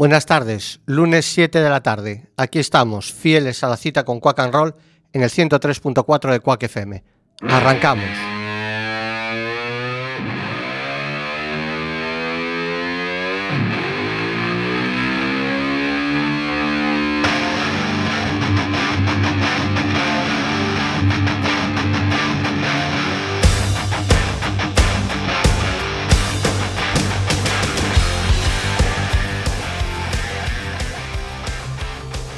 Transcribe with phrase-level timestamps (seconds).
[0.00, 2.30] Buenas tardes, lunes 7 de la tarde.
[2.38, 4.74] Aquí estamos, fieles a la cita con Quack and Roll
[5.12, 7.04] en el 103.4 de Quack FM.
[7.42, 8.39] Arrancamos.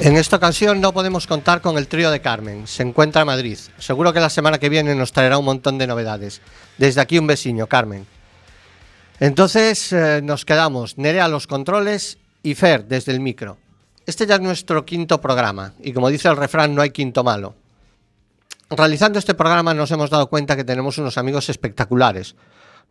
[0.03, 2.67] En esta ocasión no podemos contar con el trío de Carmen.
[2.67, 3.57] Se encuentra en Madrid.
[3.77, 6.41] Seguro que la semana que viene nos traerá un montón de novedades.
[6.77, 8.05] Desde aquí un vecino, Carmen.
[9.21, 13.57] Entonces eh, nos quedamos Nerea a los controles y Fer desde el micro.
[14.05, 17.55] Este ya es nuestro quinto programa y como dice el refrán no hay quinto malo.
[18.69, 22.35] Realizando este programa nos hemos dado cuenta que tenemos unos amigos espectaculares.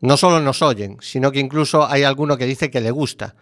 [0.01, 3.35] No solo nos oyen, sino que incluso hay alguno que dice que le gusta.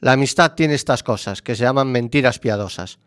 [0.00, 2.98] La amistad tiene estas cosas, que se llaman mentiras piadosas.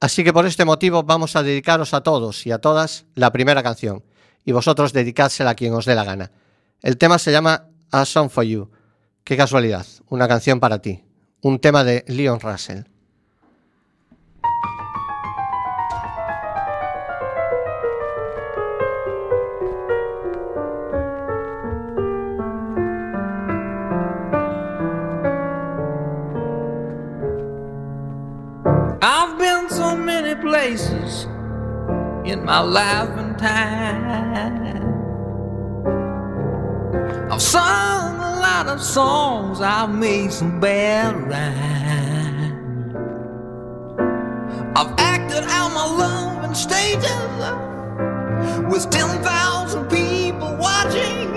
[0.00, 3.62] Así que por este motivo vamos a dedicaros a todos y a todas la primera
[3.62, 4.02] canción,
[4.46, 6.32] y vosotros dedicádsela a quien os dé la gana.
[6.80, 8.70] El tema se llama A Song for You.
[9.24, 11.04] Qué casualidad, una canción para ti.
[11.42, 12.84] Un tema de Leon Russell.
[30.40, 31.24] Places
[32.24, 34.70] in my life and time.
[37.30, 42.96] I've sung a lot of songs, I've made some bad rhymes.
[44.76, 47.04] I've acted out my love in stages
[48.70, 51.30] with 10,000 people watching.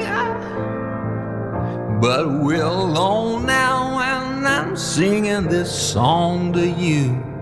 [2.02, 7.33] But we're alone now, and I'm singing this song to you.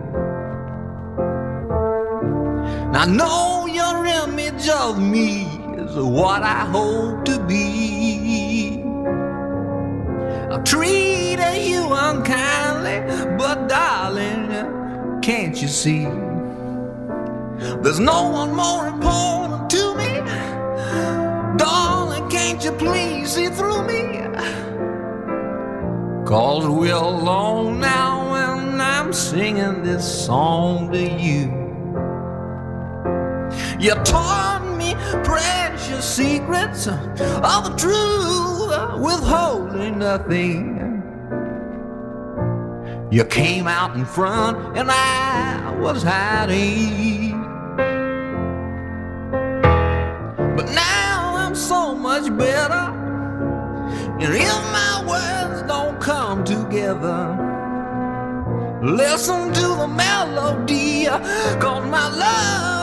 [3.02, 5.46] I know your image of me
[5.76, 8.84] is what I hope to be.
[10.52, 13.00] I've treated you unkindly,
[13.40, 14.52] but darling,
[15.24, 16.04] can't you see?
[17.82, 20.20] There's no one more important to me.
[21.58, 24.20] Darling, can't you please see through me?
[26.28, 31.71] Cause we're alone now, and I'm singing this song to you.
[33.82, 34.94] You taught me
[35.24, 41.02] precious secrets of the truth, withholding nothing.
[43.10, 47.42] You came out in front, and I was hiding.
[50.56, 52.86] But now I'm so much better,
[54.22, 57.36] and if my words don't come together.
[58.84, 61.06] Listen to the melody,
[61.60, 62.81] cause my love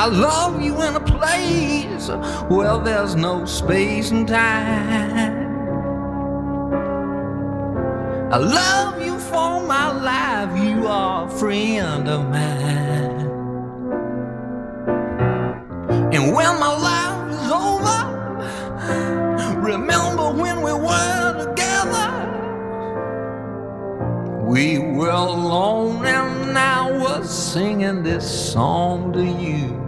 [0.00, 2.08] I love you in a place
[2.48, 5.48] where there's no space and time.
[8.32, 13.27] I love you for my life, you are a friend of mine.
[25.08, 29.87] Were alone and I was singing this song to you.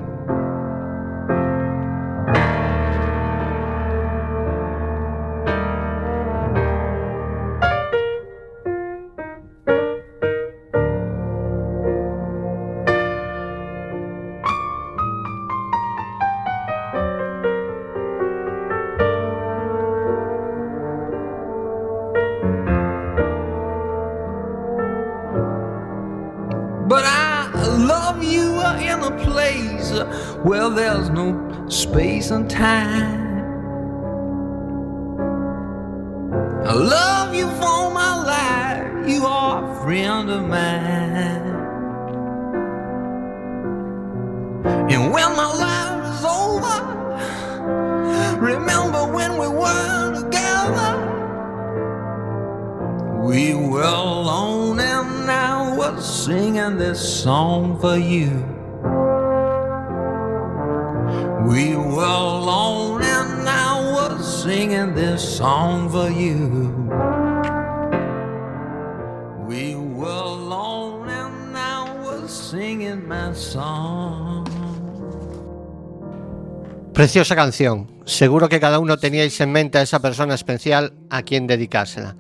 [77.01, 77.91] Preciosa canción.
[78.05, 82.15] Seguro que cada uno teníais en mente a esa persona especial a quien dedicársela.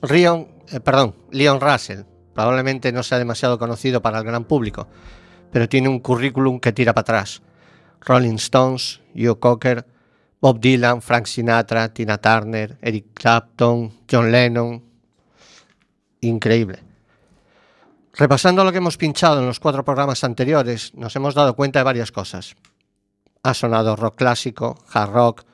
[0.00, 2.02] Rion, eh, perdón, Leon Russell.
[2.32, 4.86] Probablemente no sea demasiado conocido para el gran público,
[5.50, 7.42] pero tiene un currículum que tira para atrás.
[8.00, 9.84] Rolling Stones, Joe Cocker,
[10.40, 14.84] Bob Dylan, Frank Sinatra, Tina Turner, Eric Clapton, John Lennon.
[16.20, 16.78] Increíble.
[18.14, 21.84] Repasando lo que hemos pinchado en los cuatro programas anteriores, nos hemos dado cuenta de
[21.84, 22.54] varias cosas.
[23.44, 25.44] Ha sonado rock clásico, hard rock,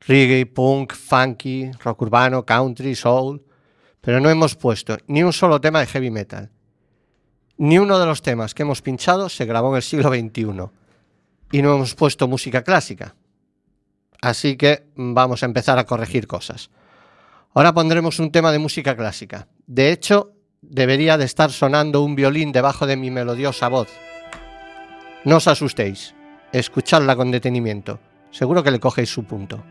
[0.00, 3.40] reggae, punk, funky, rock urbano, country, soul,
[4.00, 6.50] pero no hemos puesto ni un solo tema de heavy metal.
[7.58, 10.68] Ni uno de los temas que hemos pinchado se grabó en el siglo XXI.
[11.52, 13.14] Y no hemos puesto música clásica.
[14.20, 16.70] Así que vamos a empezar a corregir cosas.
[17.54, 19.46] Ahora pondremos un tema de música clásica.
[19.66, 23.88] De hecho, debería de estar sonando un violín debajo de mi melodiosa voz.
[25.24, 26.16] No os asustéis,
[26.52, 27.98] escuchadla con detenimiento.
[28.30, 29.62] Seguro que le cogéis su punto.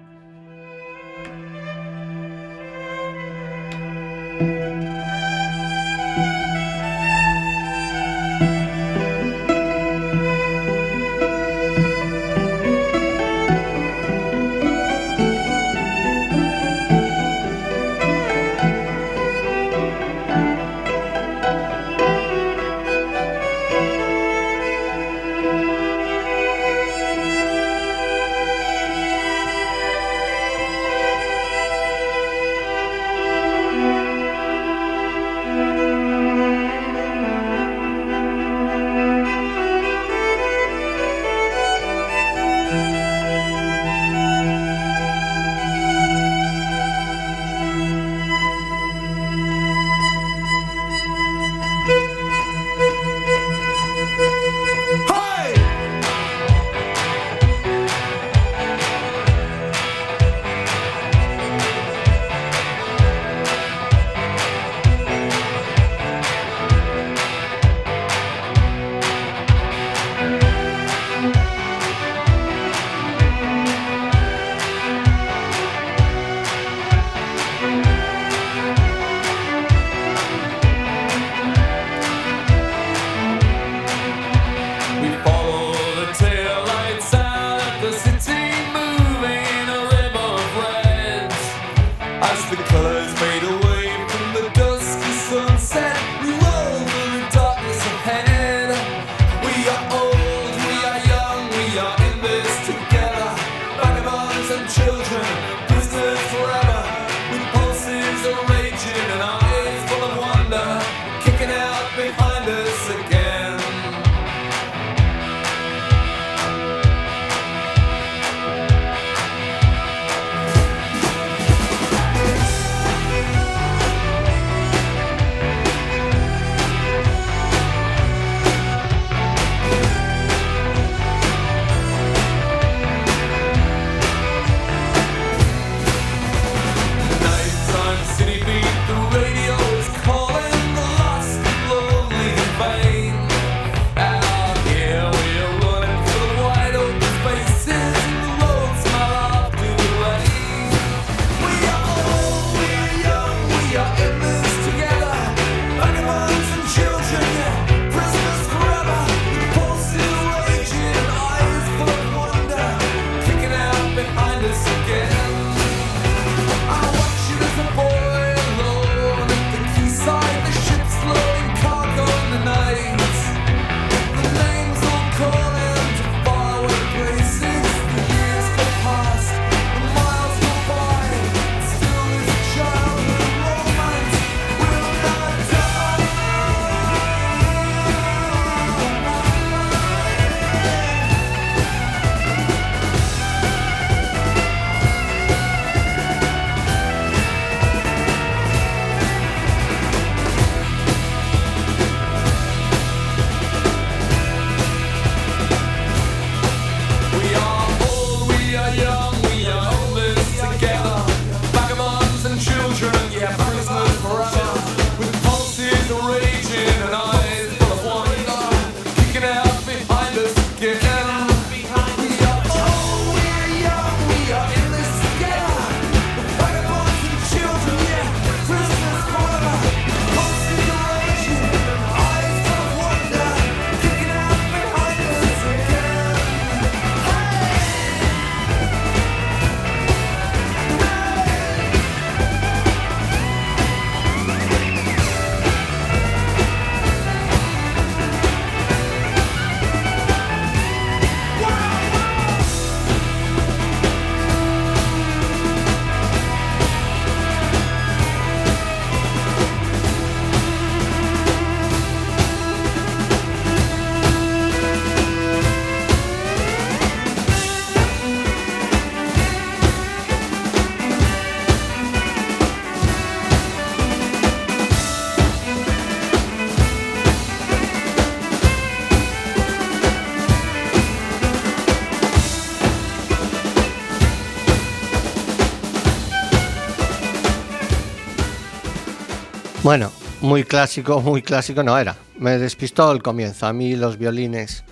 [289.64, 289.92] Bueno,
[290.22, 291.96] muy clásico, muy clásico no era.
[292.18, 293.46] Me despistó el comienzo.
[293.46, 294.64] A mí los violines.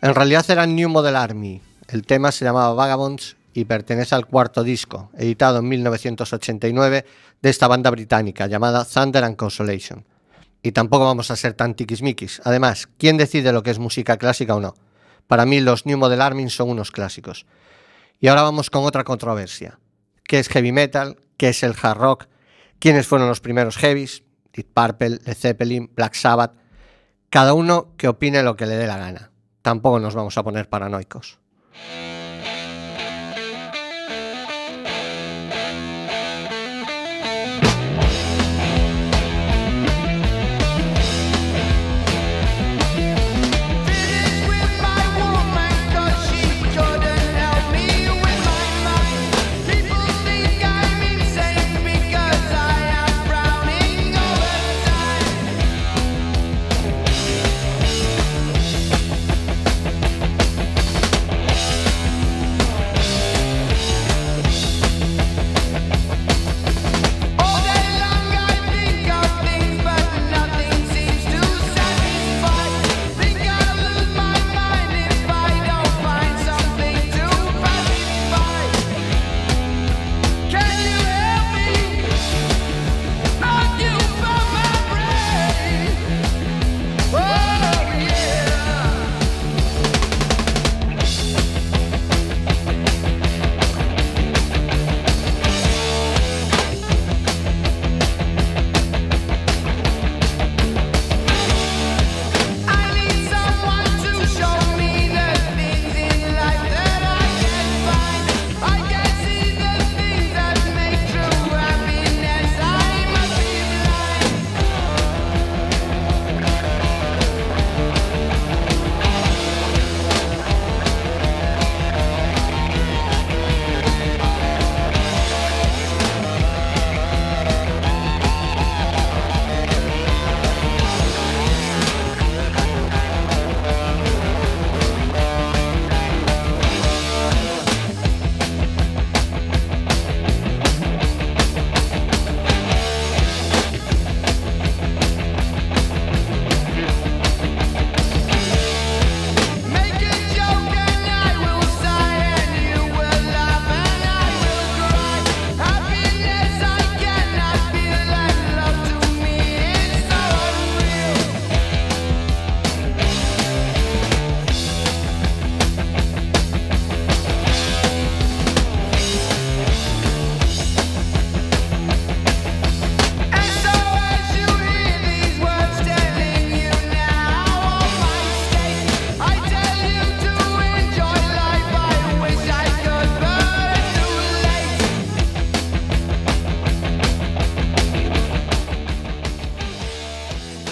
[0.00, 1.60] En realidad eran New Model Army.
[1.88, 7.04] El tema se llamaba Vagabonds y pertenece al cuarto disco, editado en 1989,
[7.42, 10.04] de esta banda británica llamada Thunder and Consolation.
[10.62, 12.40] Y tampoco vamos a ser tan tiquismiquis.
[12.44, 14.76] Además, ¿quién decide lo que es música clásica o no?
[15.26, 17.44] Para mí los New Model Army son unos clásicos.
[18.20, 19.80] Y ahora vamos con otra controversia.
[20.22, 21.16] ¿Qué es heavy metal?
[21.36, 22.31] ¿Qué es el hard rock?
[22.82, 24.24] ¿Quiénes fueron los primeros heavies?
[24.52, 26.54] Deep Purple, Led Zeppelin, Black Sabbath.
[27.30, 29.30] Cada uno que opine lo que le dé la gana.
[29.62, 31.38] Tampoco nos vamos a poner paranoicos.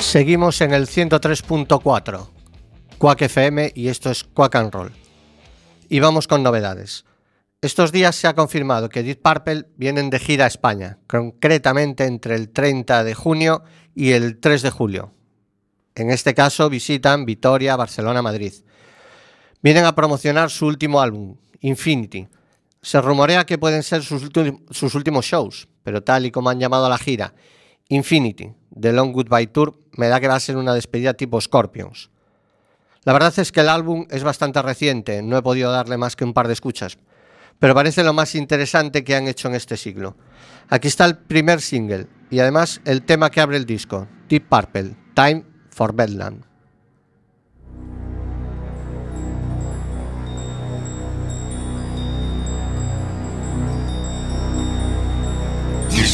[0.00, 2.28] Seguimos en el 103.4,
[2.99, 4.92] Quack FM y esto es Quack and Roll.
[5.88, 7.04] Y vamos con novedades.
[7.61, 12.35] Estos días se ha confirmado que Deep Purple vienen de gira a España, concretamente entre
[12.35, 13.62] el 30 de junio
[13.95, 15.12] y el 3 de julio.
[15.95, 18.54] En este caso visitan Vitoria, Barcelona, Madrid.
[19.62, 22.26] Vienen a promocionar su último álbum, Infinity.
[22.80, 24.30] Se rumorea que pueden ser sus,
[24.71, 27.35] sus últimos shows, pero tal y como han llamado a la gira,
[27.90, 32.11] Infinity, The Long Goodbye Tour, me da que va a ser una despedida tipo Scorpions.
[33.02, 36.25] La verdad es que el álbum es bastante reciente, no he podido darle más que
[36.25, 36.99] un par de escuchas,
[37.59, 40.16] pero parece lo más interesante que han hecho en este siglo.
[40.68, 44.94] Aquí está el primer single y además el tema que abre el disco, Deep Purple,
[45.14, 46.50] Time for Bedlam.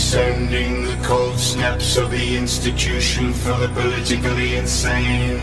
[0.09, 5.41] Descending the cold steps of the institution for the politically insane,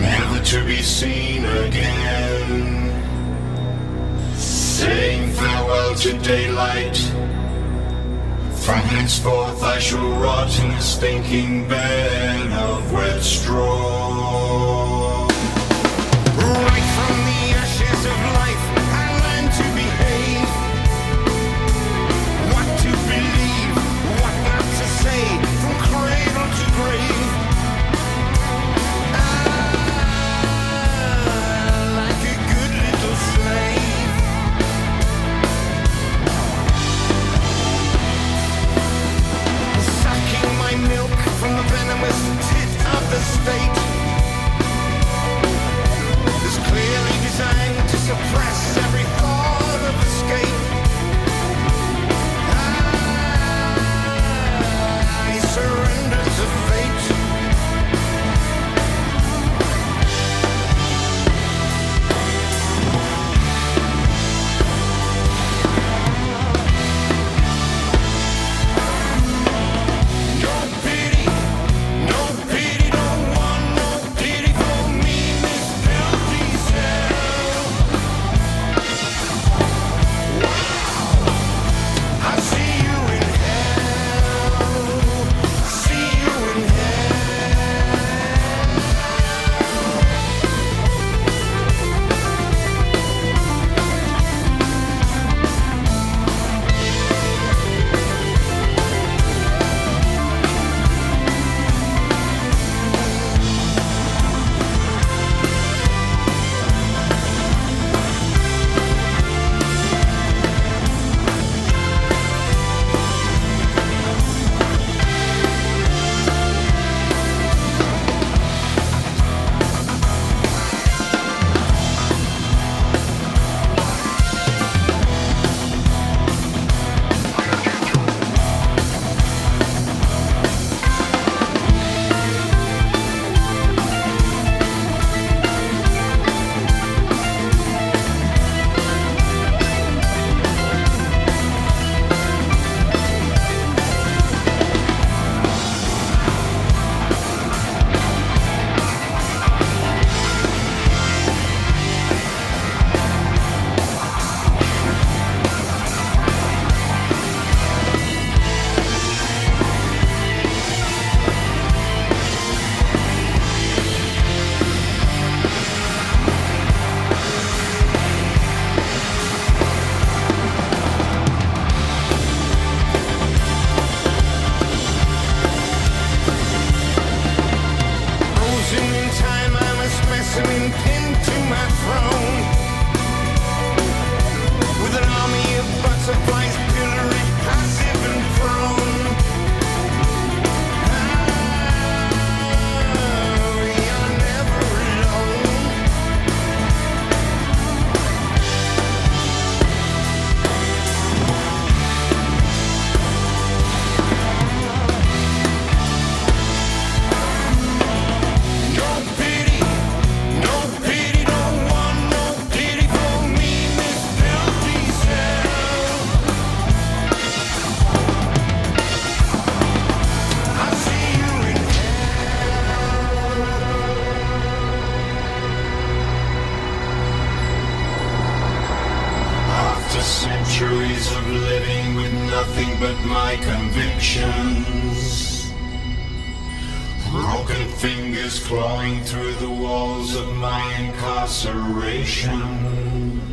[0.00, 2.90] never to be seen again.
[4.34, 6.96] Saying farewell to daylight.
[8.64, 15.21] From henceforth I shall rot in a stinking bed of wet straw.
[42.02, 43.51] promised it of the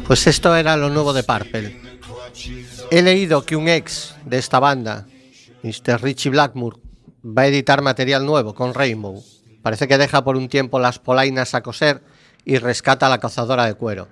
[0.10, 1.80] Pues esto era lo nuevo de Purple.
[2.90, 5.06] He leído que un ex de esta banda,
[5.62, 6.02] Mr.
[6.02, 6.78] Richie Blackmore,
[7.24, 9.24] va a editar material nuevo con Rainbow.
[9.62, 12.02] Parece que deja por un tiempo las polainas a coser
[12.44, 14.08] y rescata a la cazadora de cuero.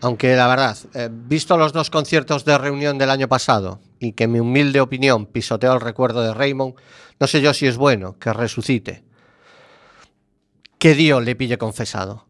[0.00, 4.28] Aunque la verdad, eh, visto los dos conciertos de reunión del año pasado y que
[4.28, 6.76] mi humilde opinión pisoteó el recuerdo de Raymond,
[7.20, 9.04] no sé yo si es bueno que resucite.
[10.78, 12.24] Que Dios le pille confesado.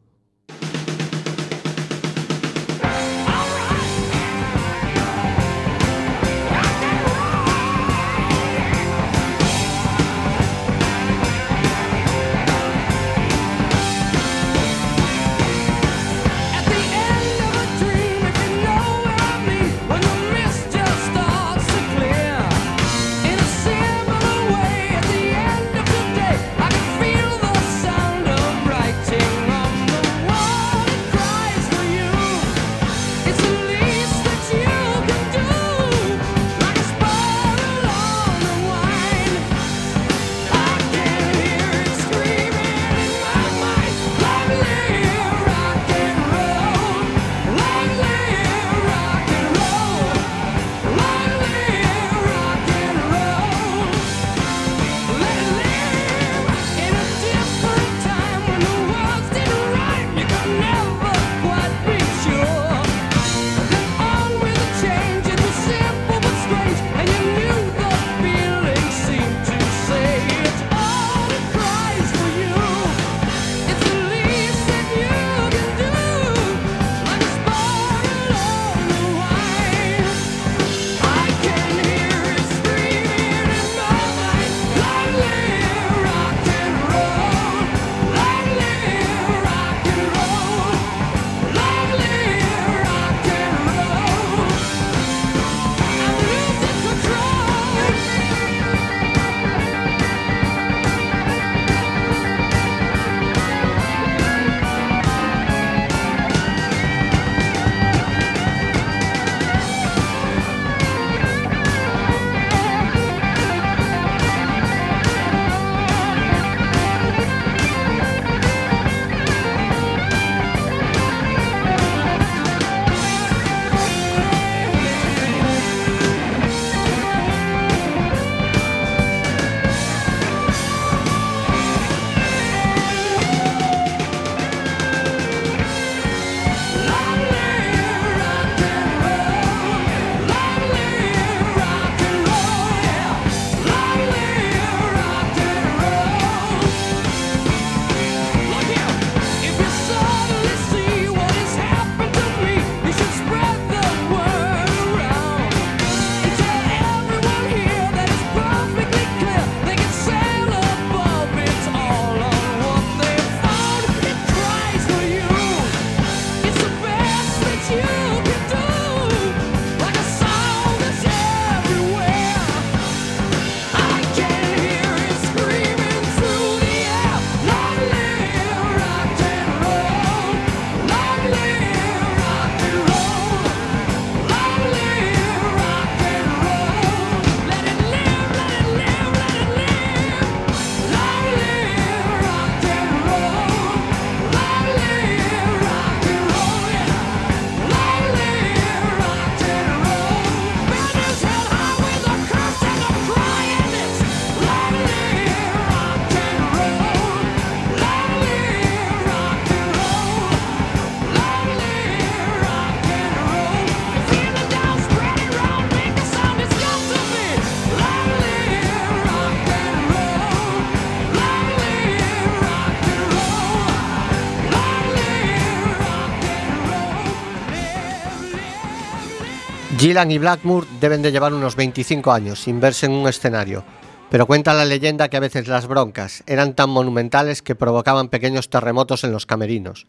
[229.83, 233.65] Gillan y Blackmore deben de llevar unos 25 años sin verse en un escenario,
[234.13, 238.49] pero cuenta la leyenda que a veces las broncas eran tan monumentales que provocaban pequeños
[238.49, 239.89] terremotos en los camerinos.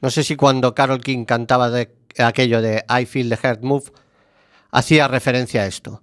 [0.00, 1.70] No sé si cuando Carol King cantaba
[2.16, 3.92] aquello de I Feel the Heart Move
[4.70, 6.00] hacía referencia a esto.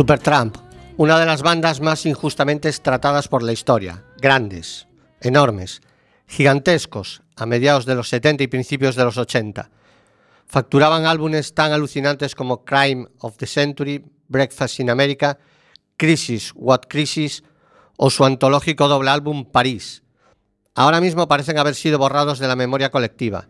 [0.00, 0.56] Supertramp,
[0.96, 4.02] una de las bandas más injustamente tratadas por la historia.
[4.16, 4.86] Grandes,
[5.20, 5.82] enormes,
[6.26, 9.68] gigantescos, a mediados de los 70 y principios de los 80.
[10.46, 15.36] Facturaban álbumes tan alucinantes como Crime of the Century, Breakfast in America,
[15.98, 17.44] Crisis, What Crisis
[17.98, 20.02] o su antológico doble álbum París.
[20.74, 23.48] Ahora mismo parecen haber sido borrados de la memoria colectiva.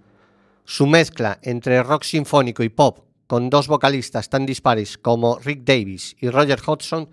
[0.65, 6.17] Su mezcla entre rock sinfónico y pop, con dos vocalistas tan dispares como Rick Davis
[6.19, 7.09] y Roger Hodgson,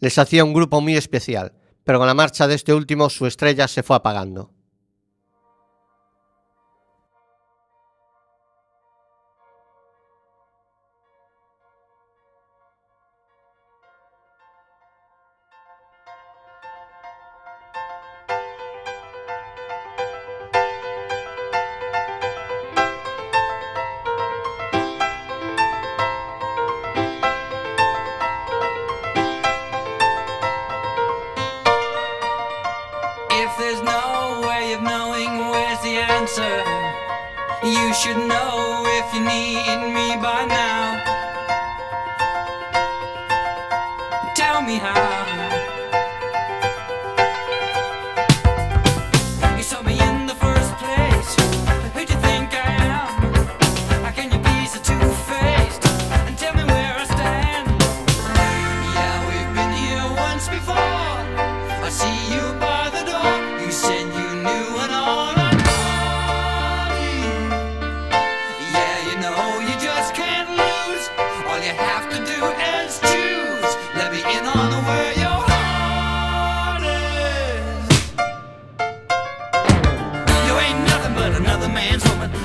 [0.00, 1.52] les hacía un grupo muy especial,
[1.84, 4.54] pero con la marcha de este último su estrella se fue apagando.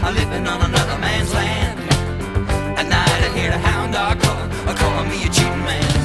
[0.06, 1.80] Woman, living on another man's land.
[2.78, 6.05] At night I hear the hound dog calling calling me a cheating man.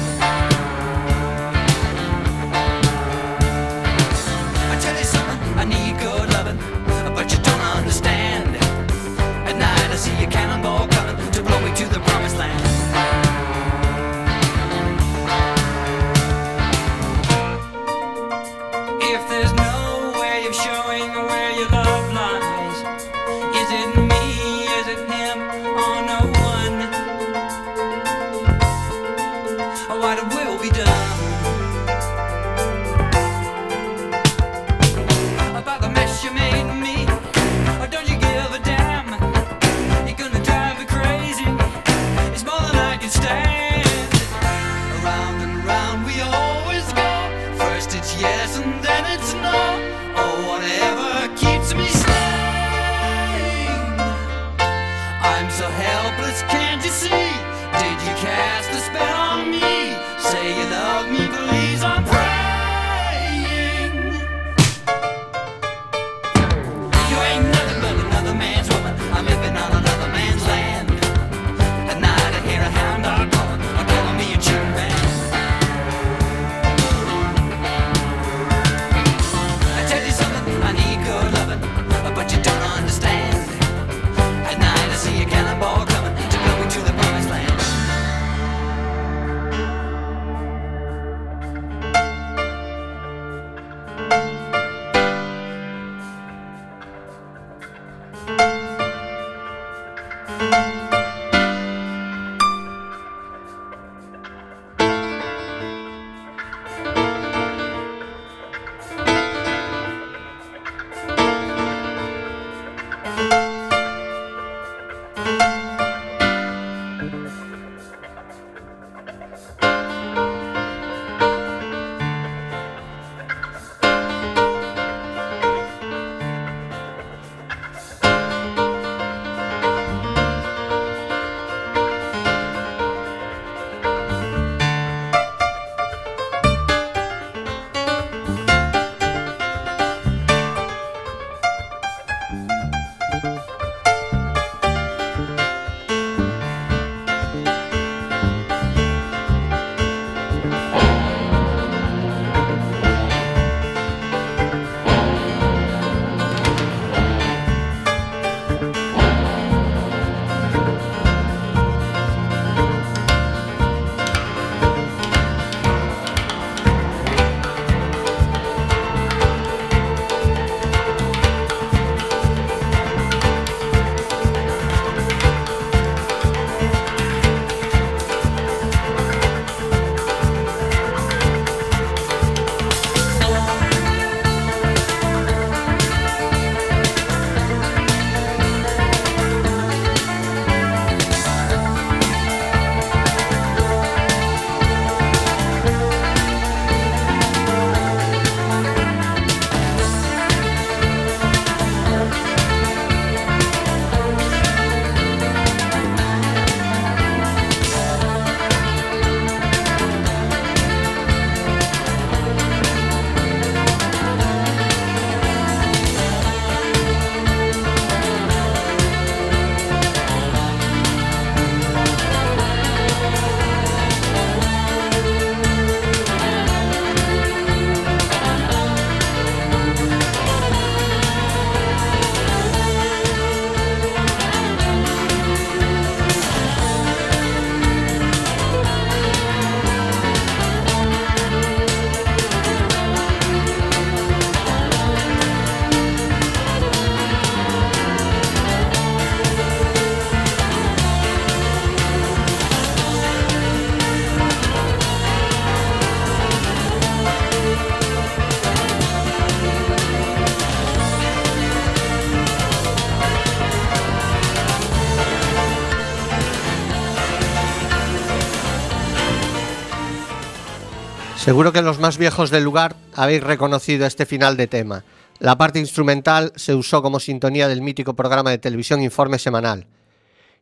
[271.31, 274.83] Seguro que los más viejos del lugar habéis reconocido este final de tema.
[275.19, 279.65] La parte instrumental se usó como sintonía del mítico programa de televisión Informe Semanal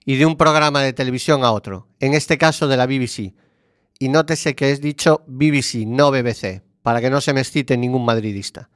[0.04, 3.36] y de un programa de televisión a otro, en este caso de la BBC.
[4.00, 8.04] Y nótese que es dicho BBC, no BBC, para que no se me excite ningún
[8.04, 8.72] madridista.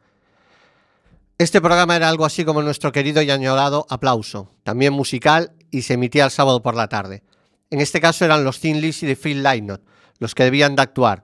[1.40, 5.96] Este programa era algo así como nuestro querido y añorado Aplauso, también musical y se
[5.96, 7.24] emitía el sábado por la tarde.
[7.72, 9.82] En este caso eran los Thin Lizzy de Phil Lynott
[10.24, 11.24] los que debían de actuar.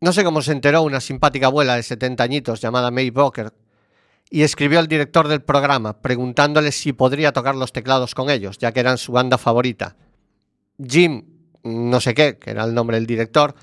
[0.00, 3.52] No sé cómo se enteró una simpática abuela de 70 añitos llamada May Boker
[4.30, 8.72] y escribió al director del programa preguntándole si podría tocar los teclados con ellos, ya
[8.72, 9.96] que eran su banda favorita.
[10.84, 11.24] Jim,
[11.62, 13.54] no sé qué, que era el nombre del director,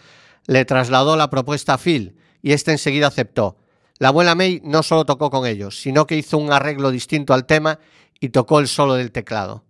[0.47, 3.57] le trasladó la propuesta a Phil y este enseguida aceptó.
[3.99, 7.45] La abuela May no solo tocó con ellos, sino que hizo un arreglo distinto al
[7.45, 7.79] tema
[8.19, 9.63] y tocó el solo del teclado.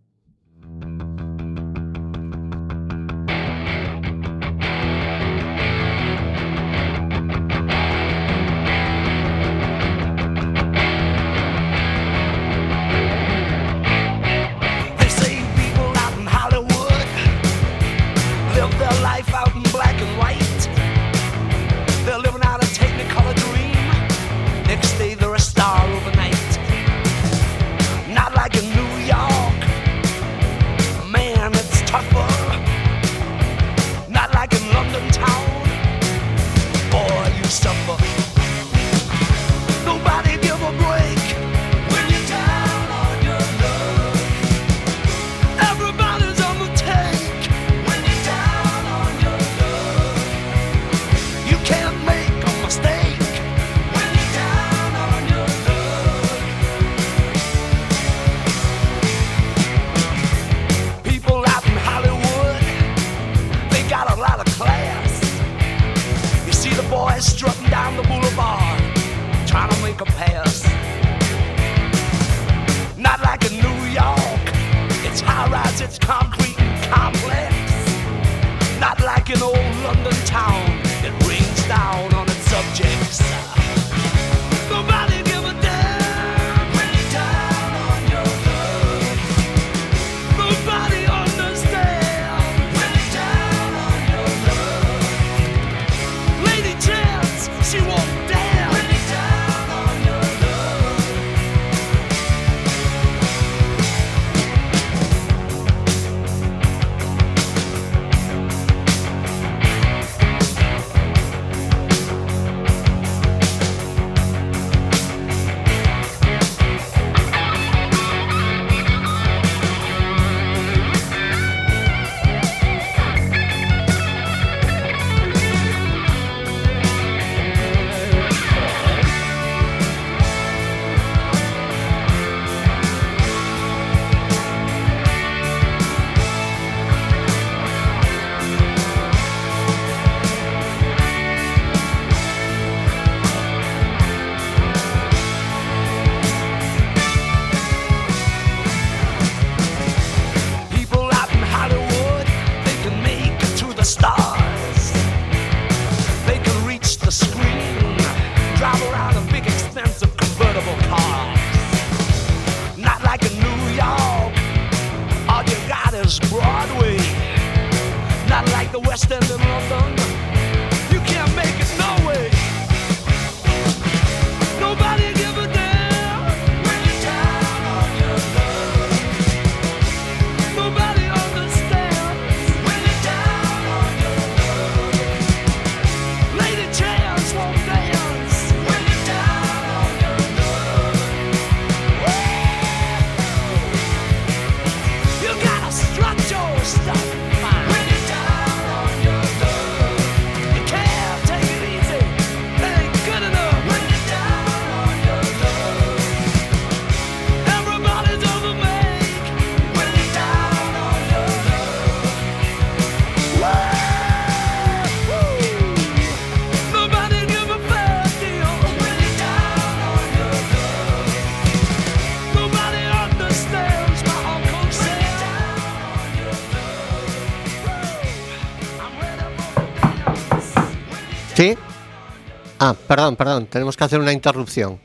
[232.66, 234.80] Ah, perdón, perdón, tenemos que hacer una interrupción.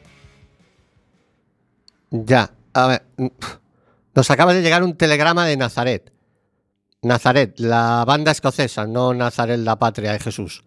[2.10, 3.02] Ya, a ver.
[3.16, 3.26] mm,
[4.16, 6.12] Nos acaba de llegar un telegrama de Nazaret.
[7.02, 10.64] Nazaret, la banda escocesa, no Nazaret, la patria de Jesús.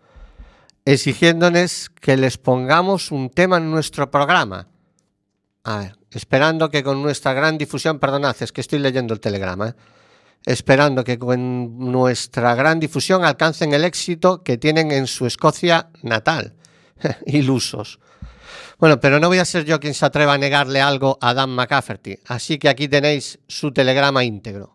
[0.86, 4.70] Exigiéndonos que les pongamos un tema en nuestro programa.
[5.66, 9.68] A ver, esperando que con nuestra gran difusión, perdonad, es que estoy leyendo el telegrama,
[9.68, 9.76] ¿eh?
[10.46, 16.56] esperando que con nuestra gran difusión alcancen el éxito que tienen en su Escocia natal.
[17.26, 18.00] Ilusos.
[18.78, 21.52] Bueno, pero no voy a ser yo quien se atreva a negarle algo a Dan
[21.52, 24.74] McCafferty, así que aquí tenéis su telegrama íntegro.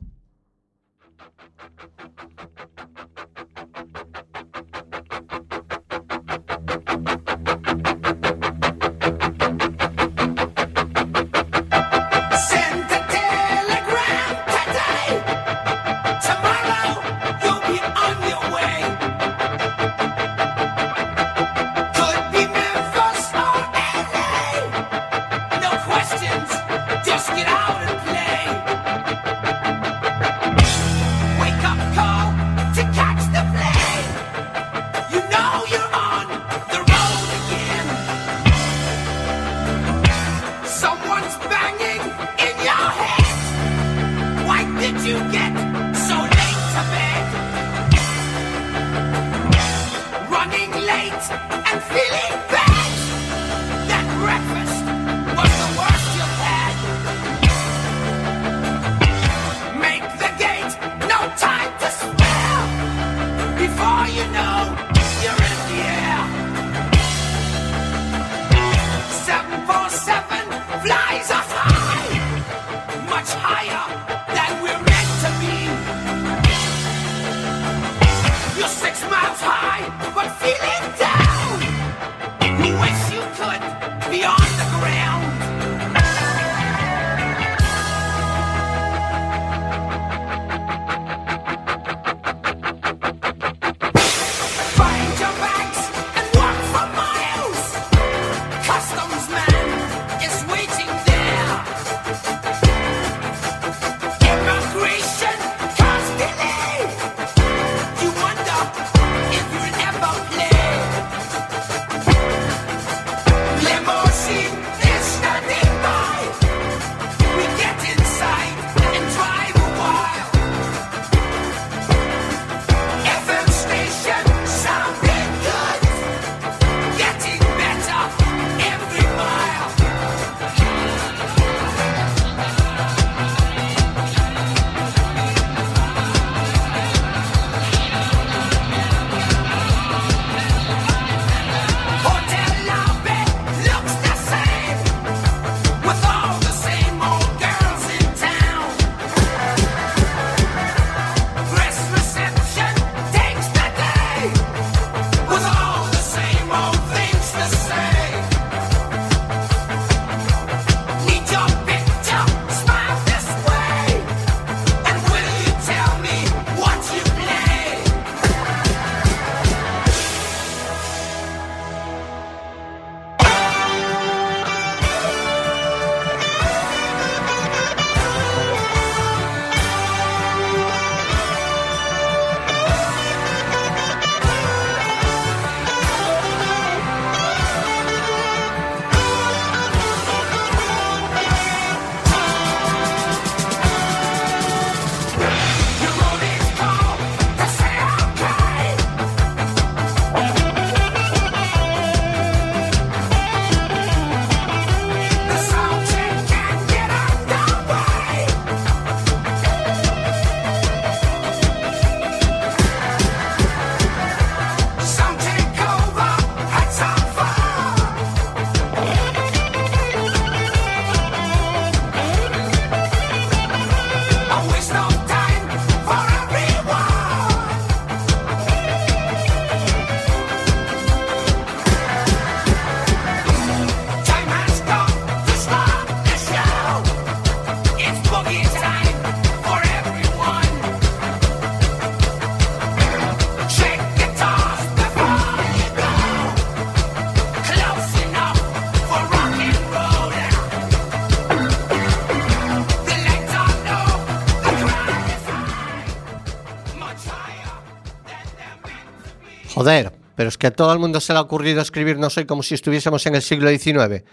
[259.56, 262.42] Joder, pero es que a todo el mundo se le ha ocurrido escribirnos hoy como
[262.42, 264.04] si estuviésemos en el siglo XIX.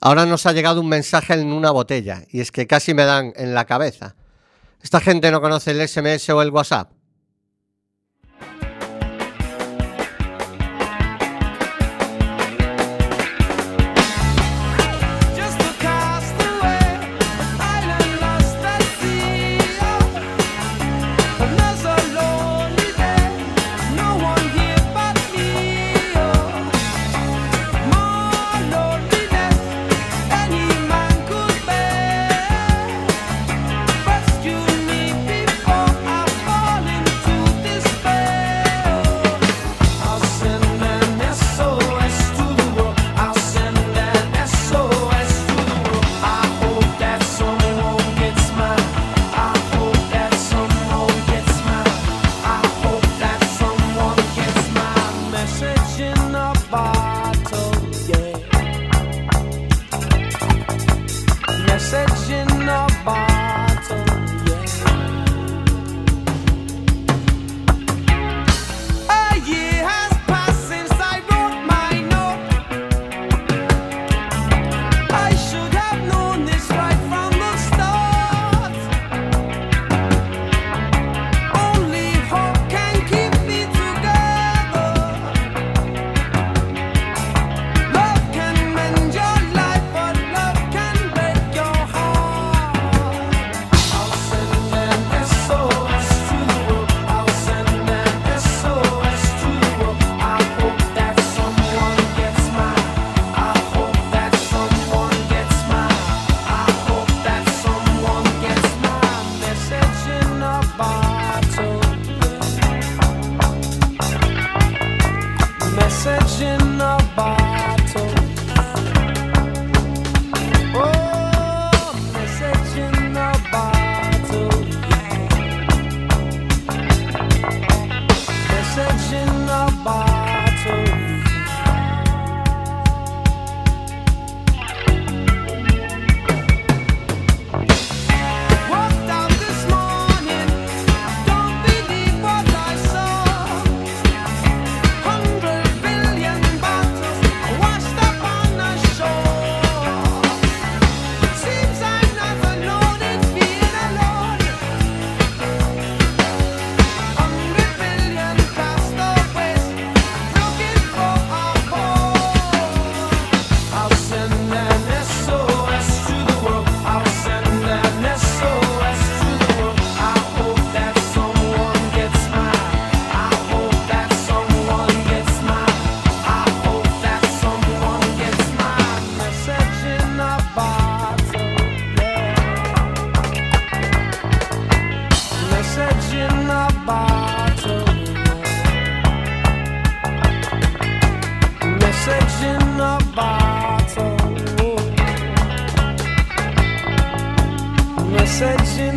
[0.00, 3.32] Ahora nos ha llegado un mensaje en una botella, y es que casi me dan
[3.34, 4.14] en la cabeza.
[4.80, 6.92] Esta gente no conoce el SMS o el WhatsApp.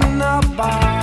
[0.03, 1.00] in a bar.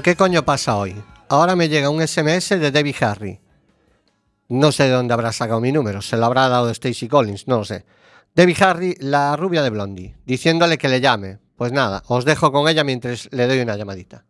[0.00, 0.94] Pero ¿qué coño pasa hoy?
[1.28, 3.38] Ahora me llega un SMS de Debbie Harry.
[4.48, 7.58] No sé de dónde habrá sacado mi número, se lo habrá dado Stacy Collins, no
[7.58, 7.84] lo sé.
[8.34, 11.38] Debbie Harry, la rubia de Blondie, diciéndole que le llame.
[11.54, 14.24] Pues nada, os dejo con ella mientras le doy una llamadita.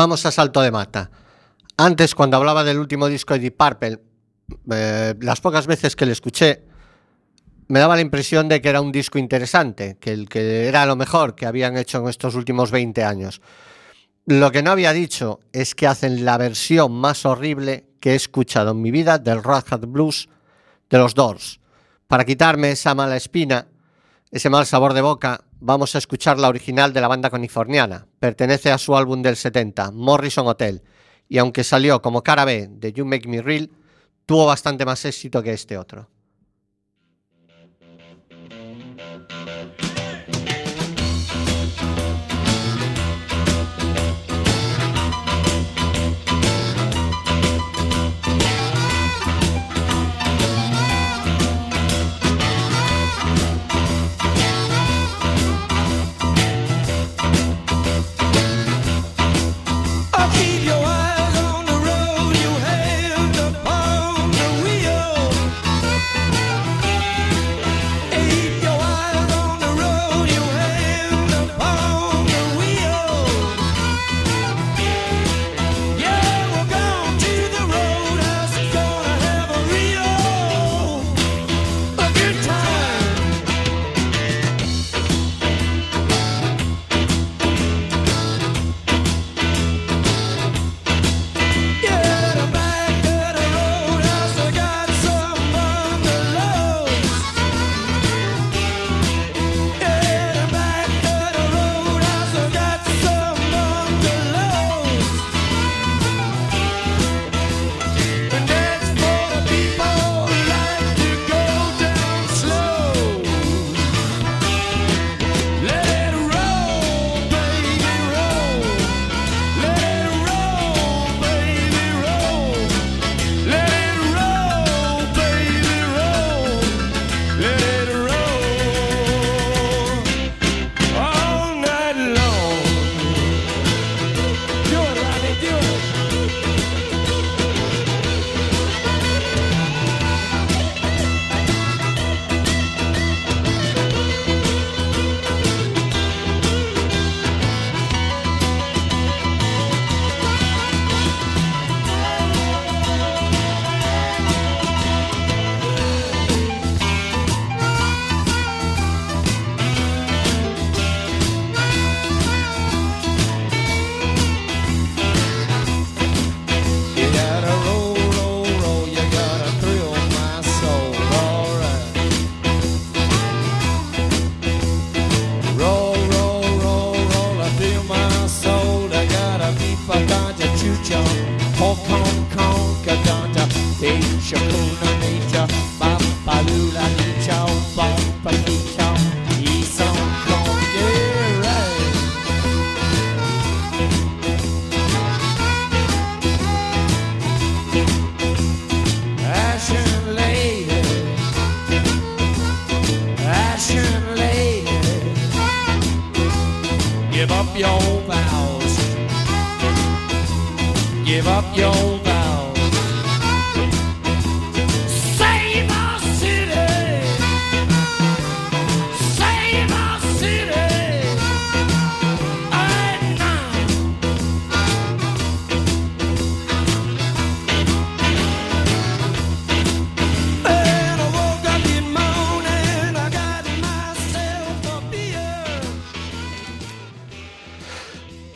[0.00, 1.10] Vamos a salto de mata.
[1.76, 4.00] Antes, cuando hablaba del último disco de Deep Purple,
[4.72, 6.62] eh, las pocas veces que le escuché,
[7.68, 10.96] me daba la impresión de que era un disco interesante, que, el, que era lo
[10.96, 13.42] mejor que habían hecho en estos últimos 20 años.
[14.24, 18.70] Lo que no había dicho es que hacen la versión más horrible que he escuchado
[18.70, 20.30] en mi vida del Red Hat Blues
[20.88, 21.60] de los Doors.
[22.08, 23.66] Para quitarme esa mala espina,
[24.30, 28.06] ese mal sabor de boca, vamos a escuchar la original de la banda californiana.
[28.18, 30.82] Pertenece a su álbum del 70, Morrison Hotel,
[31.28, 33.70] y aunque salió como cara B de You Make Me Real,
[34.26, 36.08] tuvo bastante más éxito que este otro.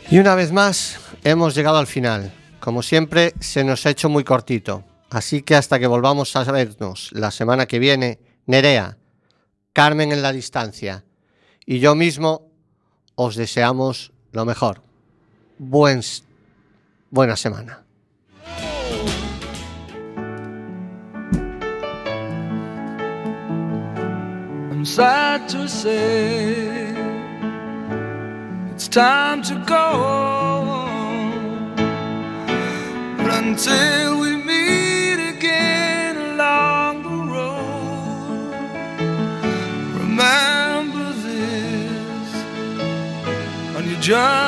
[0.09, 2.31] Y una vez más, hemos llegado al final.
[2.59, 4.83] Como siempre, se nos ha hecho muy cortito.
[5.09, 8.97] Así que hasta que volvamos a vernos la semana que viene, Nerea,
[9.73, 11.03] Carmen en la distancia
[11.65, 12.49] y yo mismo
[13.15, 14.81] os deseamos lo mejor.
[15.57, 16.01] Buen,
[17.09, 17.83] buena semana.
[28.75, 29.85] It's time to go.
[33.17, 38.51] But until we meet again along the road,
[40.01, 42.29] remember this
[43.77, 44.44] on your journey